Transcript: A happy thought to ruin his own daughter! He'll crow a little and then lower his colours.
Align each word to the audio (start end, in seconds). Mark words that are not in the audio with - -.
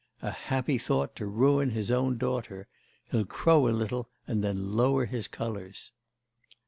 A 0.23 0.31
happy 0.31 0.79
thought 0.79 1.15
to 1.17 1.27
ruin 1.27 1.69
his 1.69 1.91
own 1.91 2.17
daughter! 2.17 2.67
He'll 3.11 3.23
crow 3.23 3.67
a 3.67 3.69
little 3.69 4.09
and 4.25 4.43
then 4.43 4.75
lower 4.75 5.05
his 5.05 5.27
colours. 5.27 5.91